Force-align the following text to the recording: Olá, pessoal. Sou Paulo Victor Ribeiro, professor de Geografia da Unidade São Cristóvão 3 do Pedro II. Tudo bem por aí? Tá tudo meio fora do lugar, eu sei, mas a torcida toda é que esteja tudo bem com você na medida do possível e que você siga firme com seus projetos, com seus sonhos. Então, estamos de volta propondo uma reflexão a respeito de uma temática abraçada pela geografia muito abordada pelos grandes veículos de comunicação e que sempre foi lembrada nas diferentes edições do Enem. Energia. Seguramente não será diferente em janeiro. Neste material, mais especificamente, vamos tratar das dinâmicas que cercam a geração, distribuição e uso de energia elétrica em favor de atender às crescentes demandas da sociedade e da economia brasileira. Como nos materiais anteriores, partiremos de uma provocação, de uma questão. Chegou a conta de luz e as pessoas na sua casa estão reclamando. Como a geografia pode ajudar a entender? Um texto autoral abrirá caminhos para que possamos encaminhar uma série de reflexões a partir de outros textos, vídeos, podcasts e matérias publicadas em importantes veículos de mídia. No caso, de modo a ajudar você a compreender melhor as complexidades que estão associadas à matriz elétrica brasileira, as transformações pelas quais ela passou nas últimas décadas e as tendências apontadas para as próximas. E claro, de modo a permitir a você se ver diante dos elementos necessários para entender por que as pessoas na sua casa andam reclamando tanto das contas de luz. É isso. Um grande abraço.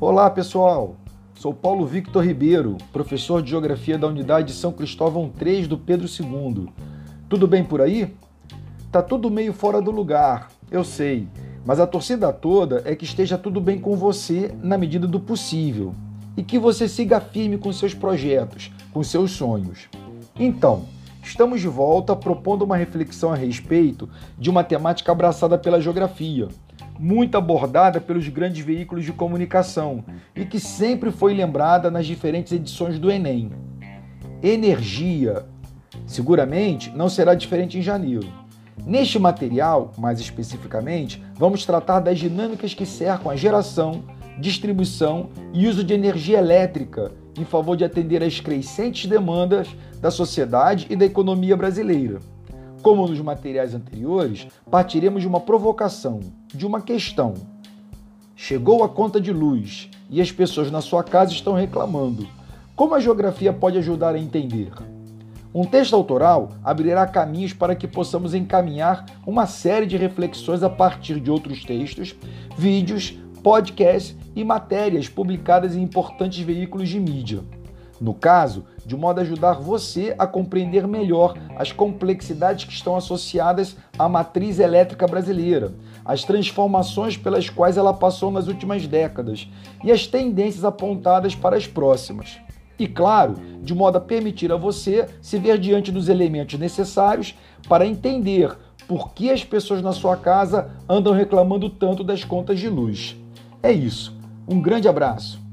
Olá, 0.00 0.30
pessoal. 0.30 0.94
Sou 1.34 1.52
Paulo 1.52 1.84
Victor 1.84 2.24
Ribeiro, 2.24 2.76
professor 2.92 3.42
de 3.42 3.50
Geografia 3.50 3.98
da 3.98 4.06
Unidade 4.06 4.52
São 4.52 4.70
Cristóvão 4.70 5.28
3 5.28 5.66
do 5.66 5.76
Pedro 5.76 6.06
II. 6.06 6.68
Tudo 7.28 7.48
bem 7.48 7.64
por 7.64 7.80
aí? 7.80 8.14
Tá 8.92 9.02
tudo 9.02 9.28
meio 9.28 9.52
fora 9.52 9.82
do 9.82 9.90
lugar, 9.90 10.50
eu 10.70 10.84
sei, 10.84 11.26
mas 11.66 11.80
a 11.80 11.86
torcida 11.86 12.32
toda 12.32 12.80
é 12.84 12.94
que 12.94 13.04
esteja 13.04 13.36
tudo 13.36 13.60
bem 13.60 13.80
com 13.80 13.96
você 13.96 14.54
na 14.62 14.78
medida 14.78 15.04
do 15.04 15.18
possível 15.18 15.92
e 16.36 16.44
que 16.44 16.60
você 16.60 16.88
siga 16.88 17.20
firme 17.20 17.58
com 17.58 17.72
seus 17.72 17.92
projetos, 17.92 18.70
com 18.92 19.02
seus 19.02 19.32
sonhos. 19.32 19.88
Então, 20.38 20.84
estamos 21.24 21.60
de 21.60 21.66
volta 21.66 22.14
propondo 22.14 22.62
uma 22.62 22.76
reflexão 22.76 23.32
a 23.32 23.36
respeito 23.36 24.08
de 24.38 24.48
uma 24.48 24.62
temática 24.62 25.10
abraçada 25.10 25.58
pela 25.58 25.80
geografia 25.80 26.46
muito 26.98 27.36
abordada 27.36 28.00
pelos 28.00 28.28
grandes 28.28 28.64
veículos 28.64 29.04
de 29.04 29.12
comunicação 29.12 30.04
e 30.34 30.44
que 30.44 30.58
sempre 30.58 31.10
foi 31.10 31.32
lembrada 31.32 31.90
nas 31.90 32.06
diferentes 32.06 32.52
edições 32.52 32.98
do 32.98 33.10
Enem. 33.10 33.52
Energia. 34.42 35.46
Seguramente 36.06 36.90
não 36.90 37.08
será 37.08 37.34
diferente 37.34 37.78
em 37.78 37.82
janeiro. 37.82 38.26
Neste 38.84 39.18
material, 39.18 39.92
mais 39.98 40.20
especificamente, 40.20 41.22
vamos 41.34 41.66
tratar 41.66 42.00
das 42.00 42.18
dinâmicas 42.18 42.72
que 42.74 42.86
cercam 42.86 43.30
a 43.30 43.36
geração, 43.36 44.02
distribuição 44.38 45.30
e 45.52 45.66
uso 45.66 45.84
de 45.84 45.92
energia 45.92 46.38
elétrica 46.38 47.12
em 47.36 47.44
favor 47.44 47.76
de 47.76 47.84
atender 47.84 48.22
às 48.22 48.40
crescentes 48.40 49.08
demandas 49.08 49.68
da 50.00 50.10
sociedade 50.10 50.86
e 50.90 50.96
da 50.96 51.04
economia 51.04 51.56
brasileira. 51.56 52.18
Como 52.82 53.08
nos 53.08 53.20
materiais 53.20 53.74
anteriores, 53.74 54.46
partiremos 54.70 55.22
de 55.22 55.28
uma 55.28 55.40
provocação, 55.40 56.20
de 56.46 56.64
uma 56.64 56.80
questão. 56.80 57.34
Chegou 58.36 58.84
a 58.84 58.88
conta 58.88 59.20
de 59.20 59.32
luz 59.32 59.90
e 60.08 60.20
as 60.20 60.30
pessoas 60.30 60.70
na 60.70 60.80
sua 60.80 61.02
casa 61.02 61.32
estão 61.32 61.54
reclamando. 61.54 62.26
Como 62.76 62.94
a 62.94 63.00
geografia 63.00 63.52
pode 63.52 63.78
ajudar 63.78 64.14
a 64.14 64.18
entender? 64.18 64.70
Um 65.52 65.64
texto 65.64 65.96
autoral 65.96 66.50
abrirá 66.62 67.04
caminhos 67.06 67.52
para 67.52 67.74
que 67.74 67.88
possamos 67.88 68.32
encaminhar 68.32 69.06
uma 69.26 69.46
série 69.46 69.86
de 69.86 69.96
reflexões 69.96 70.62
a 70.62 70.70
partir 70.70 71.18
de 71.18 71.30
outros 71.30 71.64
textos, 71.64 72.14
vídeos, 72.56 73.18
podcasts 73.42 74.16
e 74.36 74.44
matérias 74.44 75.08
publicadas 75.08 75.74
em 75.74 75.82
importantes 75.82 76.38
veículos 76.38 76.88
de 76.88 77.00
mídia. 77.00 77.40
No 78.00 78.14
caso, 78.14 78.64
de 78.86 78.96
modo 78.96 79.18
a 79.18 79.22
ajudar 79.22 79.54
você 79.54 80.14
a 80.18 80.26
compreender 80.26 80.86
melhor 80.86 81.34
as 81.56 81.72
complexidades 81.72 82.64
que 82.64 82.72
estão 82.72 82.96
associadas 82.96 83.76
à 83.98 84.08
matriz 84.08 84.60
elétrica 84.60 85.06
brasileira, 85.06 85.72
as 86.04 86.22
transformações 86.22 87.16
pelas 87.16 87.50
quais 87.50 87.76
ela 87.76 87.92
passou 87.92 88.30
nas 88.30 88.46
últimas 88.46 88.86
décadas 88.86 89.48
e 89.82 89.90
as 89.90 90.06
tendências 90.06 90.64
apontadas 90.64 91.34
para 91.34 91.56
as 91.56 91.66
próximas. 91.66 92.38
E 92.78 92.86
claro, 92.86 93.34
de 93.60 93.74
modo 93.74 93.98
a 93.98 94.00
permitir 94.00 94.52
a 94.52 94.56
você 94.56 95.08
se 95.20 95.36
ver 95.36 95.58
diante 95.58 95.90
dos 95.90 96.08
elementos 96.08 96.58
necessários 96.58 97.34
para 97.68 97.86
entender 97.86 98.56
por 98.86 99.12
que 99.12 99.30
as 99.30 99.44
pessoas 99.44 99.82
na 99.82 99.92
sua 99.92 100.16
casa 100.16 100.70
andam 100.88 101.12
reclamando 101.12 101.68
tanto 101.68 102.04
das 102.04 102.22
contas 102.22 102.60
de 102.60 102.68
luz. 102.68 103.16
É 103.60 103.72
isso. 103.72 104.16
Um 104.46 104.62
grande 104.62 104.88
abraço. 104.88 105.47